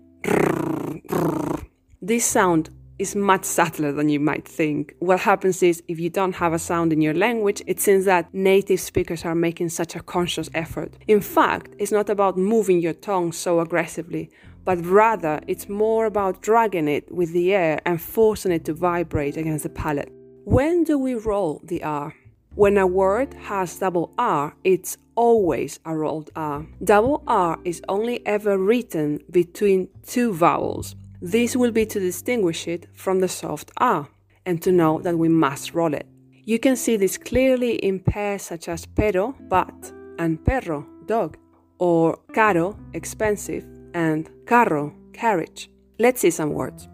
This 2.01 2.25
sound 2.25 2.69
is 2.99 3.15
much 3.15 3.43
subtler 3.43 3.91
than 3.91 4.09
you 4.09 4.19
might 4.19 4.47
think. 4.47 4.95
What 4.99 5.19
happens 5.21 5.63
is 5.63 5.83
if 5.87 5.99
you 5.99 6.09
don't 6.09 6.35
have 6.35 6.53
a 6.53 6.59
sound 6.59 6.93
in 6.93 7.01
your 7.01 7.13
language, 7.13 7.61
it 7.65 7.79
seems 7.79 8.05
that 8.05 8.33
native 8.33 8.79
speakers 8.79 9.25
are 9.25 9.35
making 9.35 9.69
such 9.69 9.95
a 9.95 10.03
conscious 10.03 10.49
effort. 10.53 10.93
In 11.07 11.21
fact, 11.21 11.73
it's 11.79 11.91
not 11.91 12.09
about 12.09 12.37
moving 12.37 12.79
your 12.79 12.93
tongue 12.93 13.31
so 13.31 13.59
aggressively, 13.59 14.29
but 14.65 14.83
rather 14.85 15.41
it's 15.47 15.67
more 15.67 16.05
about 16.05 16.41
dragging 16.41 16.87
it 16.87 17.11
with 17.11 17.33
the 17.33 17.53
air 17.53 17.81
and 17.85 18.01
forcing 18.01 18.51
it 18.51 18.65
to 18.65 18.73
vibrate 18.73 19.37
against 19.37 19.63
the 19.63 19.69
palate. 19.69 20.11
When 20.45 20.83
do 20.83 20.97
we 20.97 21.15
roll 21.15 21.61
the 21.63 21.83
R? 21.83 22.15
When 22.55 22.77
a 22.77 22.85
word 22.85 23.33
has 23.33 23.79
double 23.79 24.13
R, 24.17 24.55
it's 24.63 24.97
always 25.15 25.79
a 25.85 25.95
rolled 25.95 26.29
R. 26.35 26.67
Double 26.83 27.23
R 27.25 27.57
is 27.63 27.81
only 27.89 28.25
ever 28.27 28.57
written 28.57 29.21
between 29.31 29.89
two 30.05 30.33
vowels. 30.33 30.95
This 31.25 31.55
will 31.55 31.71
be 31.71 31.85
to 31.85 32.01
distinguish 32.01 32.67
it 32.67 32.89
from 32.93 33.21
the 33.21 33.29
soft 33.29 33.71
R 33.77 34.09
and 34.45 34.61
to 34.61 34.73
know 34.73 34.99
that 35.03 35.17
we 35.17 35.29
must 35.29 35.73
roll 35.73 35.93
it. 35.93 36.05
You 36.43 36.59
can 36.59 36.75
see 36.75 36.97
this 36.97 37.17
clearly 37.17 37.75
in 37.75 38.01
pairs 38.01 38.41
such 38.41 38.67
as 38.67 38.85
pero, 38.85 39.33
but, 39.47 39.93
and 40.19 40.43
perro, 40.43 40.85
dog, 41.05 41.37
or 41.79 42.19
caro, 42.33 42.77
expensive, 42.93 43.65
and 43.93 44.29
carro, 44.45 44.93
carriage. 45.13 45.69
Let's 45.97 46.19
see 46.19 46.29
some 46.29 46.51
words. 46.51 46.89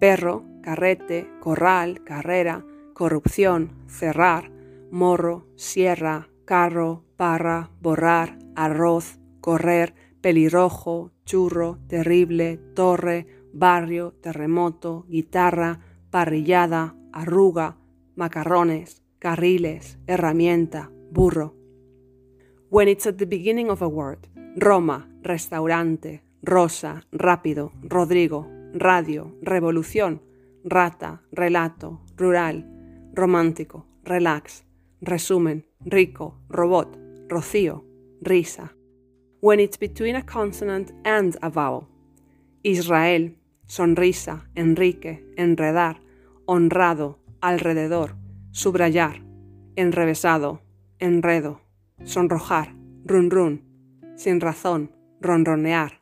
Perro, 0.00 0.42
carrete, 0.62 1.26
corral, 1.42 2.02
carrera, 2.06 2.64
corrupción, 2.94 3.68
cerrar, 3.86 4.50
morro, 4.90 5.44
sierra, 5.56 6.26
carro, 6.46 7.04
parra, 7.18 7.68
borrar, 7.82 8.38
arroz, 8.56 9.18
correr, 9.42 9.92
pelirrojo, 10.22 11.10
churro, 11.26 11.78
terrible, 11.86 12.58
torre, 12.74 13.26
barrio, 13.54 14.12
terremoto, 14.20 15.06
guitarra, 15.08 15.80
parrillada, 16.10 16.94
arruga, 17.12 17.76
macarrones, 18.16 19.02
carriles, 19.18 19.98
herramienta, 20.06 20.90
burro. 21.10 21.54
When 22.70 22.88
it's 22.88 23.06
at 23.06 23.16
the 23.18 23.26
beginning 23.26 23.70
of 23.70 23.82
a 23.82 23.88
word, 23.88 24.28
Roma, 24.56 25.08
restaurante, 25.22 26.22
rosa, 26.42 27.02
rápido, 27.12 27.72
Rodrigo, 27.82 28.46
radio, 28.74 29.32
revolución, 29.42 30.20
rata, 30.64 31.22
relato, 31.32 32.00
rural, 32.16 32.64
romántico, 33.14 33.86
relax, 34.04 34.64
resumen, 35.00 35.64
rico, 35.84 36.38
robot, 36.48 36.98
rocío, 37.28 37.84
risa. 38.20 38.72
When 39.40 39.60
it's 39.60 39.78
between 39.78 40.16
a 40.16 40.22
consonant 40.22 40.90
and 41.04 41.36
a 41.42 41.50
vowel, 41.50 41.86
Israel, 42.62 43.30
sonrisa, 43.66 44.48
Enrique, 44.54 45.24
enredar, 45.36 46.00
honrado, 46.46 47.18
alrededor, 47.40 48.16
subrayar, 48.52 49.22
enrevesado, 49.76 50.60
enredo, 50.98 51.60
sonrojar, 52.04 52.74
run 53.04 53.30
run, 53.30 53.62
sin 54.16 54.40
razón, 54.40 54.90
ronronear. 55.20 56.00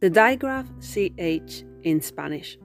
The 0.00 0.10
digraph 0.10 0.68
CH 0.80 1.64
in 1.82 2.02
Spanish. 2.02 2.58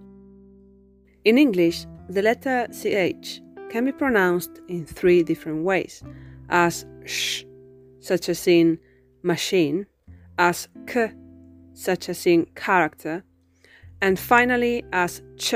In 1.23 1.37
English, 1.37 1.85
the 2.09 2.21
letter 2.21 2.67
CH 2.71 3.41
can 3.69 3.85
be 3.85 3.91
pronounced 3.91 4.61
in 4.67 4.85
three 4.85 5.23
different 5.23 5.63
ways 5.63 6.03
as 6.49 6.85
sh, 7.05 7.43
such 7.99 8.29
as 8.29 8.47
in 8.47 8.79
machine, 9.21 9.85
as 10.37 10.67
k, 10.87 11.11
such 11.79 12.09
as 12.09 12.27
in 12.27 12.45
character, 12.55 13.23
and 14.01 14.19
finally 14.19 14.83
as 14.91 15.21
ch, 15.37 15.53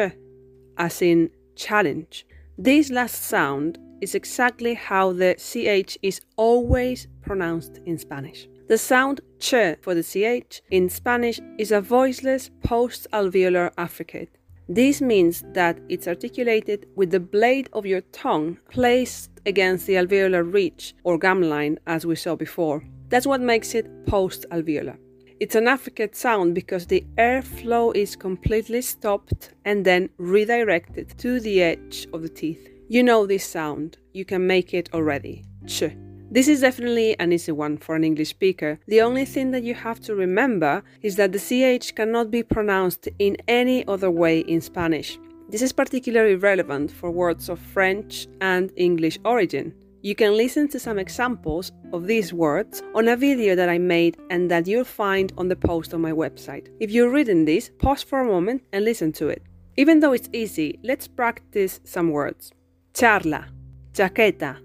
as 0.78 1.02
in 1.02 1.30
challenge. 1.56 2.26
This 2.58 2.90
last 2.90 3.24
sound 3.24 3.78
is 4.02 4.16
exactly 4.16 4.74
how 4.74 5.14
the 5.14 5.36
ch 5.36 5.98
is 6.02 6.22
always 6.38 7.08
pronounced 7.22 7.80
in 7.86 7.98
Spanish. 7.98 8.48
The 8.68 8.78
sound 8.78 9.20
ch 9.40 9.54
for 9.82 9.94
the 9.94 10.04
ch 10.04 10.62
in 10.72 10.90
Spanish 10.90 11.40
is 11.58 11.72
a 11.72 11.82
voiceless 11.82 12.50
post 12.64 13.08
alveolar 13.12 13.72
affricate. 13.78 14.30
This 14.70 15.02
means 15.02 15.44
that 15.54 15.78
it's 15.90 16.08
articulated 16.08 16.88
with 16.96 17.12
the 17.12 17.20
blade 17.20 17.68
of 17.74 17.86
your 17.86 18.02
tongue 18.14 18.58
placed 18.72 19.30
against 19.46 19.88
the 19.88 19.96
alveolar 19.96 20.44
ridge 20.54 20.96
or 21.04 21.18
gum 21.18 21.42
line 21.42 21.80
as 21.86 22.06
we 22.06 22.16
saw 22.16 22.36
before. 22.36 22.82
That's 23.10 23.28
what 23.28 23.42
makes 23.42 23.76
it 23.76 23.86
post 24.06 24.46
alveolar. 24.52 24.98
It's 25.44 25.56
an 25.56 25.68
affricate 25.68 26.16
sound 26.16 26.56
because 26.56 26.88
the 26.88 27.04
airflow 27.18 27.94
is 27.94 28.16
completely 28.16 28.82
stopped 28.82 29.52
and 29.66 29.84
then 29.84 30.10
redirected 30.18 31.18
to 31.18 31.42
the 31.42 31.62
edge 31.62 32.08
of 32.14 32.22
the 32.22 32.30
teeth. 32.30 32.70
You 32.88 33.04
know 33.04 33.26
this 33.26 33.44
sound, 33.44 33.98
you 34.14 34.24
can 34.24 34.48
make 34.48 34.74
it 34.74 34.90
already. 34.94 35.44
Ch. 35.68 35.84
This 36.32 36.48
is 36.48 36.62
definitely 36.62 37.20
an 37.20 37.34
easy 37.34 37.52
one 37.52 37.76
for 37.76 37.94
an 37.94 38.06
English 38.06 38.30
speaker. 38.30 38.80
The 38.88 39.02
only 39.02 39.26
thing 39.26 39.52
that 39.52 39.64
you 39.64 39.74
have 39.74 40.00
to 40.04 40.16
remember 40.16 40.82
is 41.02 41.18
that 41.18 41.34
the 41.34 41.44
CH 41.48 41.94
cannot 41.94 42.32
be 42.32 42.42
pronounced 42.42 43.10
in 43.20 43.36
any 43.50 43.86
other 43.86 44.10
way 44.10 44.40
in 44.40 44.62
Spanish. 44.62 45.20
This 45.50 45.62
is 45.62 45.74
particularly 45.74 46.36
relevant 46.36 46.90
for 46.90 47.12
words 47.12 47.50
of 47.50 47.60
French 47.60 48.28
and 48.40 48.72
English 48.78 49.20
origin. 49.26 49.74
You 50.06 50.16
can 50.16 50.36
listen 50.36 50.68
to 50.68 50.80
some 50.80 51.00
examples 51.00 51.72
of 51.94 52.08
these 52.08 52.34
words 52.34 52.84
on 52.94 53.08
a 53.08 53.16
video 53.16 53.56
that 53.56 53.70
I 53.70 53.78
made 53.78 54.18
and 54.30 54.52
that 54.52 54.68
you'll 54.68 54.84
find 54.84 55.32
on 55.38 55.48
the 55.48 55.56
post 55.56 55.94
on 55.94 56.02
my 56.02 56.12
website. 56.12 56.68
If 56.82 56.92
you're 56.92 57.10
reading 57.10 57.46
this, 57.46 57.72
pause 57.80 58.04
for 58.04 58.20
a 58.20 58.26
moment 58.26 58.64
and 58.74 58.84
listen 58.84 59.14
to 59.14 59.30
it. 59.30 59.42
Even 59.78 60.02
though 60.02 60.12
it's 60.12 60.28
easy, 60.34 60.78
let's 60.84 61.08
practice 61.08 61.80
some 61.86 62.12
words. 62.12 62.52
Charla, 62.94 63.46
chaqueta, 63.94 64.58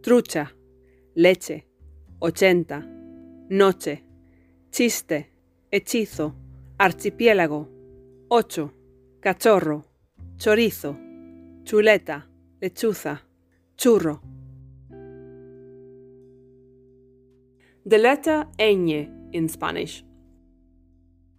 trucha, 0.00 0.48
leche, 1.14 1.62
ochenta, 2.22 2.82
noche, 3.50 4.02
chiste, 4.72 5.26
hechizo, 5.70 6.34
archipiélago, 6.78 7.68
ocho, 8.30 8.72
cachorro, 9.20 9.84
chorizo, 10.38 10.96
chuleta, 11.64 12.24
lechuza, 12.62 13.20
churro. 13.76 14.29
The 17.86 17.96
letter 17.96 18.46
ñ 18.58 19.08
in 19.32 19.48
Spanish. 19.48 20.04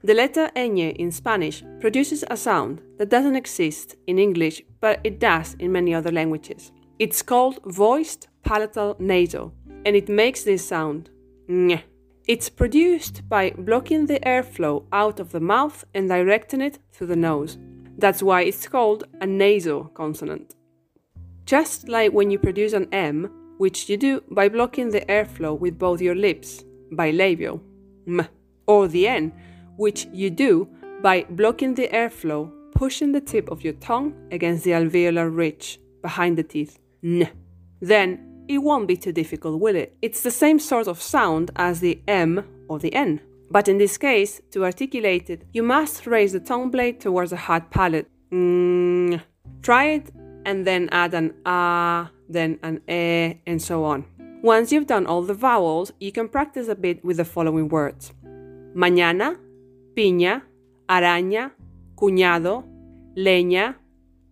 The 0.04 0.16
letter 0.16 0.50
ñ 0.56 0.96
in 0.96 1.12
Spanish 1.12 1.64
produces 1.80 2.24
a 2.32 2.36
sound 2.36 2.82
that 2.98 3.10
doesn't 3.10 3.36
exist 3.36 3.96
in 4.08 4.18
English, 4.18 4.64
but 4.80 5.00
it 5.04 5.20
does 5.20 5.56
in 5.60 5.72
many 5.72 5.94
other 5.94 6.12
languages. 6.12 6.72
It's 6.98 7.22
called 7.22 7.60
voiced 7.66 8.28
palatal 8.44 8.96
nasal, 8.98 9.54
and 9.86 9.96
it 9.96 10.10
makes 10.10 10.44
this 10.44 10.68
sound 10.68 11.12
ñ. 11.48 11.84
It's 12.28 12.50
produced 12.50 13.28
by 13.30 13.52
blocking 13.52 14.08
the 14.08 14.20
airflow 14.22 14.86
out 14.92 15.20
of 15.20 15.32
the 15.32 15.40
mouth 15.40 15.86
and 15.94 16.10
directing 16.10 16.62
it 16.62 16.80
through 16.92 17.08
the 17.08 17.16
nose. 17.16 17.60
That's 18.00 18.24
why 18.24 18.42
it's 18.42 18.68
called 18.68 19.04
a 19.22 19.28
nasal 19.28 19.86
consonant. 19.94 20.56
Just 21.46 21.88
like 21.88 22.14
when 22.14 22.32
you 22.32 22.40
produce 22.40 22.74
an 22.74 22.88
M, 22.92 23.30
which 23.62 23.88
you 23.90 23.96
do 23.96 24.24
by 24.32 24.50
blocking 24.50 24.90
the 24.90 25.02
airflow 25.02 25.54
with 25.64 25.78
both 25.78 26.02
your 26.02 26.16
lips, 26.16 26.64
bilabial, 26.94 27.62
m, 28.08 28.28
or 28.66 28.88
the 28.88 29.08
N, 29.08 29.32
which 29.78 30.08
you 30.12 30.32
do 30.32 30.68
by 31.04 31.24
blocking 31.30 31.76
the 31.76 31.88
airflow, 31.90 32.52
pushing 32.74 33.12
the 33.12 33.22
tip 33.22 33.52
of 33.52 33.64
your 33.64 33.74
tongue 33.74 34.16
against 34.32 34.64
the 34.64 34.72
alveolar 34.72 35.30
ridge 35.30 35.80
behind 36.02 36.40
the 36.40 36.44
teeth, 36.44 36.80
n. 37.04 37.30
Then 37.82 38.08
it 38.48 38.58
won't 38.58 38.88
be 38.88 38.98
too 38.98 39.12
difficult, 39.12 39.62
will 39.62 39.76
it? 39.76 39.96
It's 40.02 40.24
the 40.24 40.32
same 40.32 40.58
sort 40.58 40.88
of 40.88 41.00
sound 41.00 41.52
as 41.56 41.82
the 41.82 42.02
M 42.08 42.44
or 42.68 42.80
the 42.80 42.94
N. 42.96 43.22
But 43.52 43.68
in 43.68 43.78
this 43.78 43.96
case, 43.96 44.42
to 44.54 44.66
articulate 44.66 45.30
it, 45.30 45.44
you 45.54 45.62
must 45.62 46.08
raise 46.08 46.34
the 46.34 46.40
tongue 46.40 46.72
blade 46.72 47.00
towards 47.00 47.30
the 47.30 47.38
hard 47.38 47.70
palate. 47.70 48.10
Mm. 48.32 49.22
Try 49.62 49.84
it 49.98 50.10
and 50.48 50.66
then 50.66 50.90
add 50.92 51.14
an 51.14 51.36
ah, 51.46 52.10
then 52.32 52.60
an 52.64 52.82
e, 52.88 53.42
and 53.46 53.62
so 53.62 53.84
on. 53.84 54.06
Once 54.42 54.72
you've 54.72 54.88
done 54.88 55.06
all 55.06 55.22
the 55.22 55.34
vowels, 55.34 55.94
you 56.00 56.12
can 56.12 56.28
practice 56.28 56.68
a 56.68 56.76
bit 56.76 57.04
with 57.06 57.18
the 57.18 57.26
following 57.26 57.68
words 57.68 58.12
mañana, 58.74 59.40
piña, 59.94 60.48
araña, 60.88 61.56
cuñado, 61.96 62.66
leña, 63.16 63.80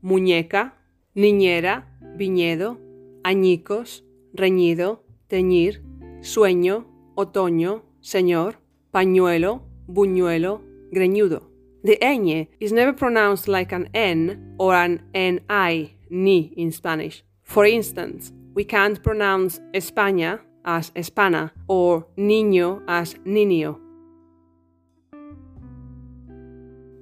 muñeca, 0.02 0.76
niñera, 1.14 1.88
viñedo, 2.16 2.78
añicos, 3.24 4.04
reñido, 4.34 5.04
teñir, 5.28 5.84
sueño, 6.22 6.86
otoño, 7.16 7.84
señor, 8.00 8.60
pañuelo, 8.92 9.64
buñuelo, 9.88 10.62
greñudo. 10.92 11.50
The 11.84 11.98
ñ 12.02 12.50
is 12.60 12.74
never 12.74 12.94
pronounced 12.94 13.48
like 13.48 13.72
an 13.74 13.90
N 13.94 14.56
or 14.58 14.74
an 14.76 15.02
NI, 15.14 15.96
ni 16.10 16.54
in 16.58 16.72
Spanish. 16.72 17.24
For 17.50 17.66
instance, 17.66 18.32
we 18.54 18.64
can't 18.64 19.02
pronounce 19.02 19.60
España 19.74 20.40
as 20.64 20.92
Espana 20.94 21.52
or 21.66 22.08
niño 22.16 22.84
as 22.86 23.18
niño. 23.26 23.80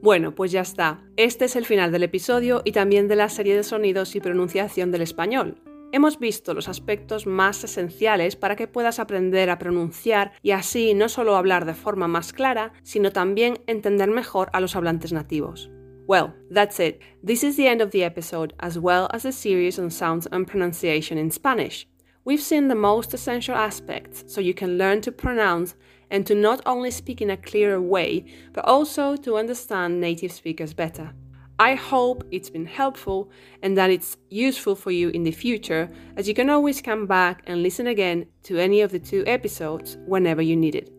Bueno, 0.02 0.36
pues 0.36 0.54
ya 0.54 0.62
está. 0.62 1.04
Este 1.18 1.44
es 1.44 1.58
el 1.58 1.66
final 1.66 1.92
del 1.92 2.04
episodio 2.04 2.62
y 2.64 2.72
también 2.72 3.10
de 3.10 3.18
la 3.18 3.28
serie 3.28 3.58
de 3.58 3.64
sonidos 3.64 4.16
y 4.16 4.22
pronunciación 4.22 4.90
del 4.90 5.02
español. 5.02 5.62
Hemos 5.92 6.18
visto 6.18 6.54
los 6.54 6.70
aspectos 6.70 7.28
más 7.28 7.66
esenciales 7.66 8.38
para 8.38 8.56
que 8.56 8.70
puedas 8.70 9.00
aprender 9.00 9.50
a 9.50 9.60
pronunciar 9.60 10.32
y 10.42 10.52
así 10.52 10.94
no 10.94 11.10
solo 11.10 11.36
hablar 11.36 11.66
de 11.66 11.74
forma 11.74 12.08
más 12.08 12.32
clara, 12.32 12.72
sino 12.84 13.12
también 13.12 13.60
entender 13.68 14.10
mejor 14.10 14.50
a 14.54 14.62
los 14.62 14.78
hablantes 14.78 15.12
nativos. 15.12 15.70
Well, 16.08 16.34
that's 16.50 16.80
it. 16.80 17.02
This 17.22 17.44
is 17.44 17.58
the 17.58 17.68
end 17.68 17.82
of 17.82 17.92
the 17.92 18.04
episode, 18.04 18.54
as 18.62 18.80
well 18.80 19.10
as 19.14 19.24
the 19.24 19.34
series 19.34 19.78
on 19.78 19.90
sounds 19.90 20.26
and 20.32 20.48
pronunciation 20.48 21.18
in 21.18 21.32
Spanish. 21.32 21.86
We've 22.24 22.42
seen 22.42 22.70
the 22.70 22.76
most 22.76 23.14
essential 23.14 23.56
aspects 23.56 24.24
so 24.26 24.40
you 24.40 24.54
can 24.54 24.78
learn 24.78 25.02
to 25.02 25.12
pronounce 25.12 25.76
and 26.10 26.26
to 26.26 26.34
not 26.34 26.62
only 26.66 26.92
speak 26.92 27.22
in 27.22 27.30
a 27.30 27.36
clearer 27.36 27.82
way, 27.82 28.26
but 28.54 28.64
also 28.64 29.18
to 29.18 29.36
understand 29.36 30.00
native 30.00 30.32
speakers 30.32 30.74
better. 30.74 31.14
I 31.60 31.76
hope 31.76 32.24
it's 32.32 32.50
been 32.50 32.68
helpful 32.68 33.30
and 33.62 33.78
that 33.78 33.90
it's 33.90 34.16
useful 34.30 34.76
for 34.76 34.92
you 34.92 35.10
in 35.10 35.24
the 35.24 35.32
future, 35.32 35.90
as 36.16 36.26
you 36.26 36.34
can 36.34 36.50
always 36.50 36.82
come 36.82 37.06
back 37.06 37.44
and 37.48 37.62
listen 37.62 37.88
again 37.88 38.28
to 38.44 38.58
any 38.58 38.80
of 38.80 38.92
the 38.92 39.00
two 39.00 39.26
episodes 39.28 39.98
whenever 40.06 40.42
you 40.42 40.56
need 40.56 40.76
it. 40.76 40.97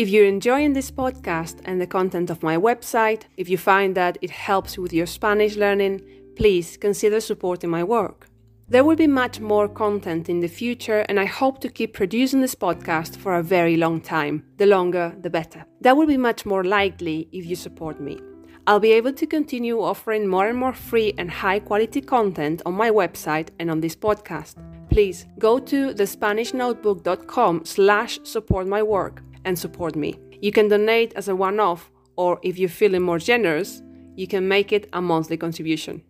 If 0.00 0.08
you're 0.08 0.24
enjoying 0.24 0.72
this 0.72 0.90
podcast 0.90 1.60
and 1.66 1.78
the 1.78 1.86
content 1.86 2.30
of 2.30 2.42
my 2.42 2.56
website, 2.56 3.24
if 3.36 3.50
you 3.50 3.58
find 3.58 3.94
that 3.96 4.16
it 4.22 4.30
helps 4.30 4.78
with 4.78 4.94
your 4.94 5.04
Spanish 5.04 5.56
learning, 5.56 6.00
please 6.36 6.78
consider 6.78 7.20
supporting 7.20 7.68
my 7.68 7.84
work. 7.84 8.26
There 8.66 8.82
will 8.82 8.96
be 8.96 9.06
much 9.06 9.40
more 9.40 9.68
content 9.68 10.30
in 10.30 10.40
the 10.40 10.48
future, 10.48 11.00
and 11.10 11.20
I 11.20 11.26
hope 11.26 11.60
to 11.60 11.68
keep 11.68 11.92
producing 11.92 12.40
this 12.40 12.54
podcast 12.54 13.18
for 13.18 13.34
a 13.34 13.42
very 13.42 13.76
long 13.76 14.00
time. 14.00 14.42
The 14.56 14.64
longer, 14.64 15.14
the 15.20 15.28
better. 15.28 15.66
That 15.82 15.98
will 15.98 16.06
be 16.06 16.16
much 16.16 16.46
more 16.46 16.64
likely 16.64 17.28
if 17.30 17.44
you 17.44 17.54
support 17.54 18.00
me. 18.00 18.18
I'll 18.66 18.80
be 18.80 18.92
able 18.92 19.12
to 19.12 19.26
continue 19.26 19.82
offering 19.82 20.26
more 20.26 20.48
and 20.48 20.56
more 20.56 20.72
free 20.72 21.12
and 21.18 21.30
high 21.30 21.58
quality 21.58 22.00
content 22.00 22.62
on 22.64 22.72
my 22.72 22.90
website 22.90 23.48
and 23.58 23.70
on 23.70 23.82
this 23.82 23.96
podcast. 23.96 24.54
Please 24.88 25.26
go 25.38 25.58
to 25.58 25.92
thespanishnotebook.com 25.92 27.66
slash 27.66 28.18
support 28.22 28.66
my 28.66 28.82
work 28.82 29.22
and 29.44 29.58
support 29.58 29.96
me. 29.96 30.18
You 30.40 30.52
can 30.52 30.68
donate 30.68 31.12
as 31.14 31.28
a 31.28 31.36
one-off 31.36 31.90
or 32.16 32.38
if 32.42 32.58
you're 32.58 32.68
feeling 32.68 33.02
more 33.02 33.18
generous, 33.18 33.82
you 34.16 34.26
can 34.26 34.46
make 34.46 34.72
it 34.72 34.88
a 34.92 35.00
monthly 35.00 35.36
contribution. 35.36 36.02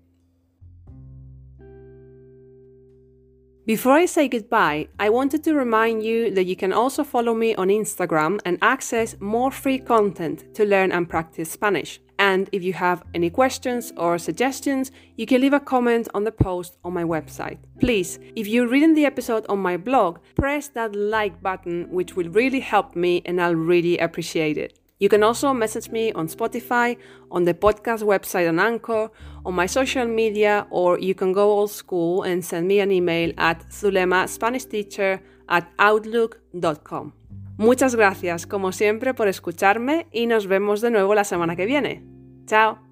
Before 3.67 3.93
I 3.93 4.07
say 4.07 4.27
goodbye, 4.27 4.89
I 4.99 5.11
wanted 5.11 5.45
to 5.45 5.55
remind 5.55 6.03
you 6.03 6.33
that 6.33 6.47
you 6.47 6.57
can 6.57 6.73
also 6.73 7.05
follow 7.05 7.35
me 7.35 7.55
on 7.55 7.69
Instagram 7.69 8.41
and 8.45 8.59
access 8.63 9.15
more 9.21 9.53
free 9.53 9.79
content 9.79 10.53
to 10.55 10.65
learn 10.65 10.91
and 10.91 11.09
practice 11.09 11.53
Spanish. 11.53 12.01
And 12.21 12.51
if 12.53 12.63
you 12.63 12.75
have 12.75 13.03
any 13.15 13.31
questions 13.31 13.95
or 13.97 14.19
suggestions, 14.19 14.93
you 15.17 15.25
can 15.25 15.41
leave 15.41 15.55
a 15.55 15.59
comment 15.59 16.07
on 16.13 16.25
the 16.25 16.31
post 16.31 16.77
on 16.85 16.93
my 16.93 17.03
website. 17.03 17.57
Please, 17.79 18.19
if 18.37 18.47
you're 18.47 18.69
reading 18.69 18.93
the 18.93 19.07
episode 19.07 19.47
on 19.49 19.59
my 19.59 19.79
blog, 19.79 20.19
press 20.35 20.69
that 20.69 20.95
like 20.95 21.41
button, 21.43 21.89
which 21.91 22.17
will 22.17 22.29
really 22.29 22.61
help 22.61 22.95
me 22.95 23.23
and 23.25 23.41
I'll 23.41 23.55
really 23.55 23.97
appreciate 23.97 24.59
it. 24.59 24.79
You 24.99 25.09
can 25.09 25.23
also 25.23 25.55
message 25.55 25.89
me 25.89 26.13
on 26.13 26.29
Spotify, 26.29 26.99
on 27.31 27.45
the 27.45 27.55
podcast 27.55 28.03
website 28.03 28.51
on 28.51 28.61
Anchor, 28.61 29.11
on 29.47 29.55
my 29.55 29.65
social 29.65 30.05
media, 30.05 30.67
or 30.69 30.99
you 30.99 31.15
can 31.15 31.33
go 31.33 31.51
old 31.51 31.71
school 31.71 32.23
and 32.23 32.45
send 32.45 32.69
me 32.69 32.81
an 32.81 32.91
email 32.93 33.33
at 33.39 33.67
zulemaspanishteacher 33.71 35.21
at 35.49 35.73
outlook.com. 35.79 37.15
Muchas 37.61 37.95
gracias, 37.95 38.47
como 38.47 38.73
siempre, 38.73 39.13
por 39.13 39.29
escucharme 39.29 40.07
y 40.11 40.27
nos 40.27 40.47
vemos 40.47 40.81
de 40.81 40.91
nuevo 40.91 41.15
la 41.15 41.25
semana 41.25 41.57
que 41.57 41.67
viene. 41.67 42.03
Chao. 42.47 42.90